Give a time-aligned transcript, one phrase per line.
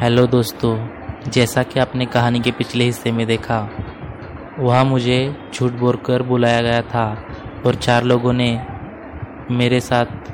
[0.00, 0.88] Hello दोस्तों,
[1.30, 3.58] जैसा कि आपने कहानी के पिछले हिस्से में देखा,
[4.58, 5.18] वहाँ मुझे
[5.54, 7.04] झूठ बोल कर बुलाया गया था
[7.66, 8.48] और चार लोगों ने
[9.50, 10.32] मेरे साथ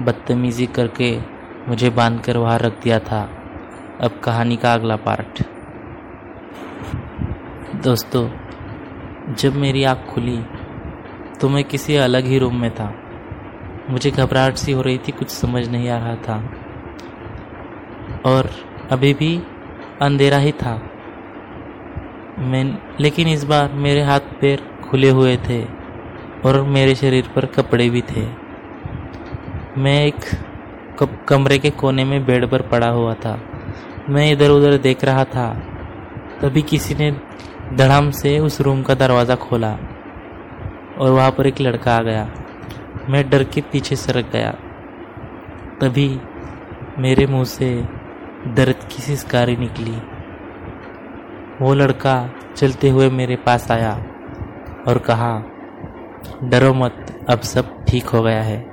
[0.00, 1.20] बदतमीज़ी करके
[1.68, 3.22] मुझे बाँध कर वहाँ रख दिया था।
[4.00, 5.42] अब कहानी का अगला पार्ट।
[7.84, 8.28] दोस्तों,
[9.34, 10.38] जब मेरी आँख खुली
[11.40, 12.94] तो मैं किसी अलग ही रूम में था।
[13.90, 16.44] मुझे घबराहट सी हो रही थी, कुछ समझ नहीं आ रहा था।
[18.26, 19.42] और अभी भी
[20.02, 20.74] अंधेरा ही था।
[22.38, 25.62] मैं, लेकिन इस बार मेरे हाथ पैर खुले हुए थे
[26.44, 28.26] और मेरे शरीर पर कपड़े भी थे।
[29.78, 30.16] मैं एक
[30.98, 33.40] कप, कमरे के कोने में बेड पर पड़ा हुआ था।
[34.08, 35.54] मैं इधर उधर देख रहा था।
[36.42, 37.10] तभी किसी ने
[37.72, 39.72] धड़ाम से उस रूम का दरवाज़ा खोला
[40.98, 42.30] और वहाँ पर एक लड़का आ गया।
[43.08, 44.50] मैं डर के पीछे सरक गया।
[45.80, 46.20] तभी
[46.98, 47.95] मेरे मुँह से
[48.54, 50.02] दर्द की सिस्कारी निकली।
[51.64, 53.92] वो लड़का चलते हुए मेरे पास आया
[54.88, 55.42] और कहा,
[56.44, 58.66] डरो मत, अब सब ठीक हो गया है।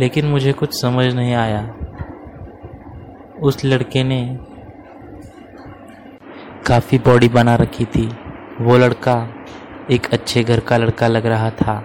[0.00, 1.74] लेकिन मुझे कुछ समझ नहीं आया।
[3.42, 4.38] उस लड़के ने
[6.66, 8.10] काफ़ी बॉडी बना रखी थी।
[8.60, 9.28] वो लड़का
[9.90, 11.80] एक अच्छे घर का लड़का लग रहा था।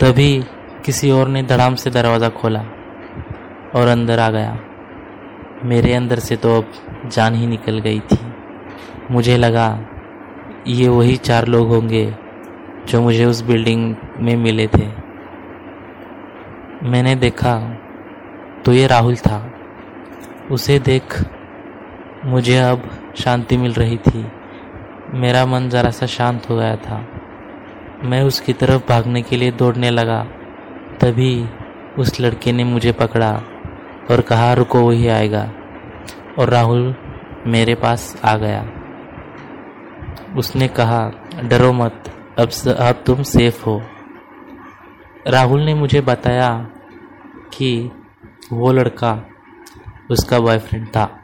[0.00, 0.44] तभी
[0.84, 2.60] किसी और ने धड़ाम से दरवाज़ा खोला
[3.74, 4.58] और अंदर आ गया।
[5.64, 6.72] मेरे अंदर से तो अब
[7.06, 8.18] जान ही निकल गई थी।
[9.10, 9.86] मुझे लगा,
[10.66, 12.14] ये वही चार लोग होंगे
[12.88, 14.86] जो मुझे उस बिल्डिंग में मिले थे।
[16.82, 17.78] मैंने देखा
[18.64, 19.52] तो ये राहुल था।
[20.50, 21.24] उसे देख
[22.24, 24.26] मुझे अब शांति मिल रही थी।
[25.14, 27.08] मेरा मन ज़रा सा शांत हो गया था।
[28.04, 30.24] मैं उसकी तरफ़ भागने के लिए दौड़ने लगा।
[31.00, 31.46] तभी
[31.98, 33.42] उस लड़के ने मुझे पकड़ा।
[34.10, 35.52] और कहा रुको वही आएगा।
[36.38, 36.94] और राहुल
[37.46, 38.70] मेरे पास आ गया।
[40.36, 41.10] उसने कहा,
[41.44, 43.82] डरो मत, अब अब तुम सेफ़ हो।
[45.28, 46.68] राहुल ने मुझे बताया
[47.52, 47.90] कि
[48.52, 49.26] वो लड़का
[50.10, 51.20] उसका बॉयफ्रेंड था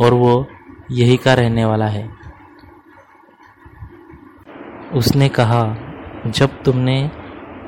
[0.00, 0.46] और वो
[0.90, 2.10] यही का रहने वाला है।
[4.92, 5.76] उसने कहा,
[6.26, 7.10] जब तुमने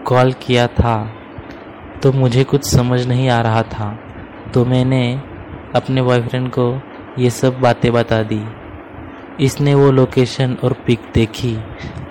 [0.06, 1.12] कॉल किया था
[2.02, 3.98] तो मुझे कुछ समझ नहीं आ रहा था।
[4.54, 5.02] तो मैंने
[5.74, 6.68] अपने बॉयफ्रेंड को
[7.18, 8.40] ये सब बातें बता दी।
[9.40, 11.56] इसने वो लोकेशन और पिक देखी।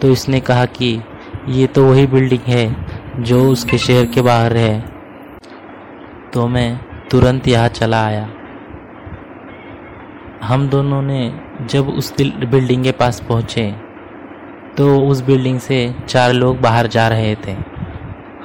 [0.02, 1.00] तो इसने कहा कि
[1.50, 4.80] ये तो वही बिल्डिंग है जो उसके शहर के बाहर है।
[6.34, 6.80] तो मैं
[7.12, 8.30] तुरंत यहाँ चला आया।
[10.44, 11.22] हम दोनों ने
[11.64, 13.72] जब उस बिल्डिंग के पास पहुँचे
[14.78, 17.56] तो उस बिल्डिंग से चार लोग बाहर जा रहे थे।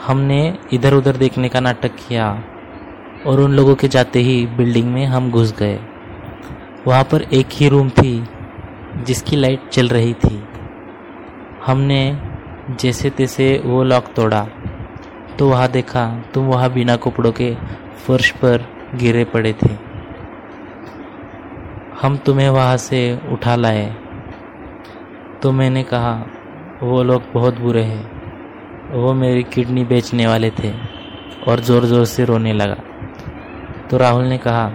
[0.06, 2.32] हमने इधर उधर देखने का नाटक किया।
[3.26, 5.78] और उन लोगों के जाते ही बिल्डिंग में हम घुस गए।
[6.86, 8.24] वहाँ पर एक ही रूम थी,
[9.04, 10.42] जिसकी लाइट चल रही थी।
[11.66, 12.00] हमने
[12.80, 14.46] जैसे तैसे वो लॉक तोड़ा
[15.38, 16.04] तो वहाँ देखा
[16.34, 17.54] तुम वहाँ बिना कपड़ों के
[18.06, 19.70] फर्श पर गिरे पड़े थे।
[22.02, 23.00] हम तुम्हें वहाँ से
[23.32, 23.86] उठा लाए।
[25.42, 26.12] तो मैंने कहा,
[26.82, 30.72] वो लोग बहुत बुरे हैं। वो मेरी किडनी बेचने वाले थे
[31.48, 32.76] और ज़ोर ज़ोर से रोने लगा।
[33.90, 34.68] तो राहुल ने कहा,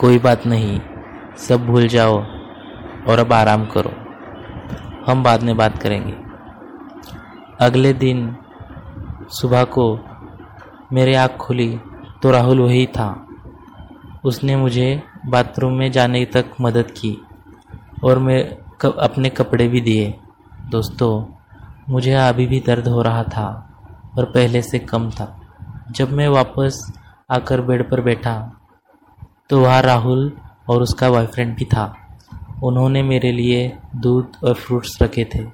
[0.00, 0.80] कोई बात नहीं,
[1.36, 2.18] सब भूल जाओ
[3.08, 3.92] और अब आराम करो।
[5.06, 6.16] हम बाद में बात करेंगे।
[7.60, 8.36] अगले दिन
[9.30, 9.98] सुबह को
[10.92, 11.80] मेरे आँख खुली
[12.22, 13.26] तो राहुल वही था।
[14.24, 17.22] उसने मुझे बाथरूम में जाने तक मदद की
[18.04, 18.42] और मैं
[18.84, 20.18] अपने कपड़े भी दिए।
[20.70, 21.24] दोस्तों,
[21.88, 23.48] मुझे अभी भी दर्द हो रहा था
[24.18, 25.40] और पहले से कम था।
[25.90, 26.92] जब मैं वापस
[27.30, 28.60] आकर बेड पर बैठा।
[29.50, 30.36] तो वहाँ राहुल
[30.68, 32.18] और उसका बॉयफ्रेंड भी था।
[32.62, 35.44] उन्होंने मेरे लिए दूध और फ्रूट्स रखे थे।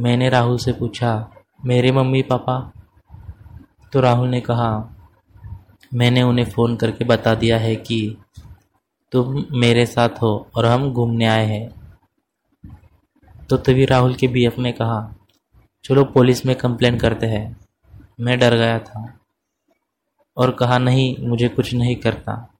[0.00, 1.30] मैंने राहुल से पूछा,
[1.64, 2.72] मेरे मम्मी पापा?
[3.92, 4.96] तो राहुल ने कहा,
[5.94, 8.16] मैंने उन्हें फ़ोन करके बता दिया है कि
[9.12, 11.70] तुम मेरे साथ हो और हम घूमने आए हैं।
[13.50, 15.14] तो तभी राहुल के बीएफ ने कहा,
[15.84, 17.56] चलो, पुलिस में कंप्लेन करते हैं।
[18.20, 19.18] मैं डर गया था।
[20.36, 22.50] और कहा, नहीं, मुझे कुछ नहीं करता।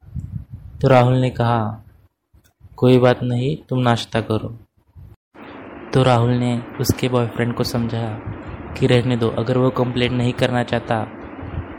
[0.82, 1.84] तो राहुल ने कहा,
[2.76, 4.58] कोई बात नहीं, तुम नाश्ता करो।
[5.94, 8.18] तो राहुल ने उसके बॉयफ्रेंड को समझाया
[8.78, 11.06] कि रहने दो, अगर वो कंप्लेंट नहीं करना चाहता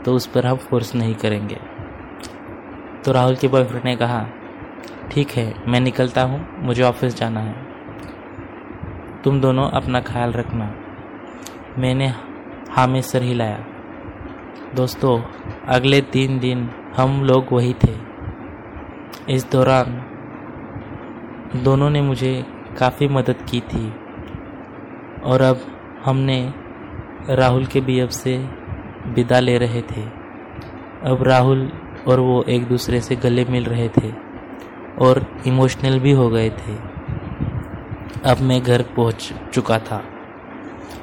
[0.04, 1.56] तो उस पर हम फोर्स नहीं करेंगे।
[3.04, 4.26] तो राहुल के बॉयफ्रेंड ने कहा,
[5.12, 7.54] ठीक है, मैं निकलता हूँ, मुझे ऑफ़िस जाना है।
[9.22, 10.74] तुम दोनों अपना ख्याल रखना।
[11.78, 12.06] मैंने
[12.70, 13.64] हाँ में सर हिलाया।
[14.74, 15.22] दोस्तों,
[15.68, 17.94] अगले तीन दिन हम लोग वही थे।
[19.28, 19.90] इस दौरान
[21.64, 22.46] दोनों ने मुझे
[22.78, 23.94] काफ़ी मदद की थी।
[25.24, 25.60] और अब
[26.04, 26.54] हमने
[27.30, 28.48] राहुल के अब से
[29.06, 30.02] विदा ले रहे थे।
[31.10, 31.72] अब राहुल
[32.08, 34.12] और वो एक दूसरे से गले मिल रहे थे
[34.98, 36.76] और इमोशनल भी हो गए थे।
[38.30, 40.04] अब मैं घर पहुँच चुका था।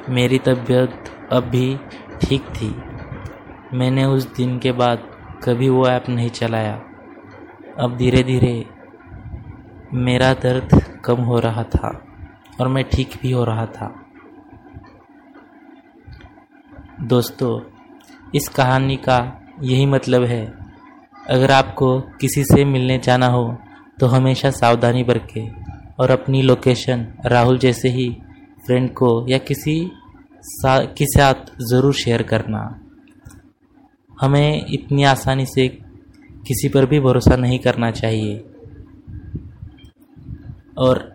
[0.08, 1.78] मेरी तबीयत अब भी
[2.24, 2.76] ठीक थी।
[3.74, 5.02] मैंने उस दिन के बाद
[5.44, 6.74] कभी वो ऐप नहीं चलाया।
[7.78, 8.54] अब धीरे धीरे
[9.96, 11.88] मेरा दर्द कम हो रहा था
[12.60, 13.92] और मैं ठीक भी हो रहा था।
[17.04, 17.60] दोस्तों
[18.34, 19.18] इस कहानी का
[19.62, 20.44] यही मतलब है
[21.30, 23.44] अगर आपको किसी से मिलने जाना हो
[24.00, 25.46] तो हमेशा सावधानी बरके
[25.98, 28.08] और अपनी लोकेशन राहुल जैसे ही
[28.66, 29.76] फ्रेंड को या किसी
[30.44, 32.62] सा, के साथ ज़रूर शेयर करना।
[34.20, 35.68] हमें इतनी आसानी से
[36.46, 38.44] किसी पर भी भरोसा नहीं करना चाहिए।
[40.78, 41.12] और